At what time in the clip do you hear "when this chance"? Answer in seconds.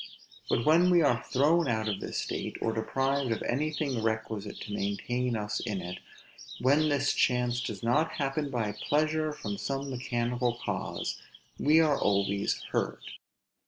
6.59-7.61